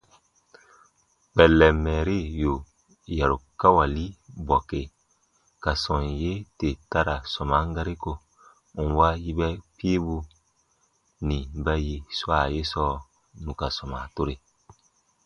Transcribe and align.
Kpɛllɛn 1.31 1.75
mɛɛri 1.83 2.17
yù 2.41 2.53
yarukawali 3.17 4.05
bɔke 4.47 4.81
ka 5.63 5.71
sɔm 5.83 6.03
yee 6.19 6.39
tè 6.57 6.69
ta 6.89 6.99
ra 7.07 7.15
sɔman 7.33 7.65
gari 7.75 7.95
ko, 8.03 8.11
nwa 8.87 9.07
yigbɛ 9.23 9.47
piibu 9.77 10.15
nì 11.27 11.37
ba 11.63 11.73
yi 11.85 11.95
swa 12.19 12.37
ye 12.53 12.61
sɔɔ 12.71 12.93
nù 13.43 13.51
ka 13.59 13.67
sɔma 13.77 13.99
tore. 14.15 14.35